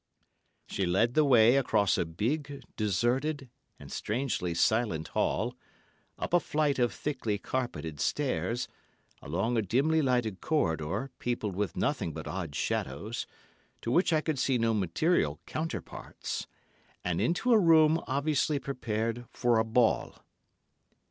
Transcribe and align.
She 0.65 0.87
led 0.87 1.13
the 1.13 1.23
way 1.23 1.57
across 1.57 1.95
a 1.95 2.05
big, 2.05 2.63
deserted 2.75 3.51
and 3.77 3.91
strangely 3.91 4.55
silent 4.55 5.09
hall, 5.09 5.55
up 6.17 6.33
a 6.33 6.39
flight 6.39 6.79
of 6.79 6.91
thickly 6.91 7.37
carpeted 7.37 7.99
stairs, 7.99 8.67
along 9.21 9.57
a 9.57 9.61
dimly 9.61 10.01
lighted 10.01 10.41
corridor, 10.41 11.11
peopled 11.19 11.55
with 11.55 11.77
nothing 11.77 12.13
but 12.13 12.25
odd 12.25 12.55
shadows, 12.55 13.27
to 13.83 13.91
which 13.91 14.11
I 14.11 14.21
could 14.21 14.39
see 14.39 14.57
no 14.57 14.73
material 14.73 15.39
counterparts, 15.45 16.47
and 17.05 17.21
into 17.21 17.51
a 17.53 17.59
room 17.59 18.01
obviously 18.07 18.57
prepared 18.57 19.25
for 19.29 19.59
a 19.59 19.63
ball. 19.63 20.25